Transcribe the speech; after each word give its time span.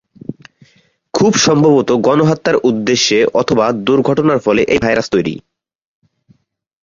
খুব 1.13 1.31
সম্ভবত 1.37 1.89
গণহত্যার 2.01 2.57
উদ্দেশ্যে 2.69 3.19
অথবা 3.33 3.65
দূর্ঘটনার 3.87 4.39
ফলে 4.39 4.61
এই 4.73 4.79
ভাইরাস 4.79 5.07
তৈরি। 5.09 5.35